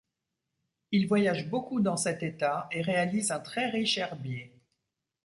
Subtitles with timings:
[0.91, 4.51] Il voyage beaucoup dans cet État et réalise un très riche herbier.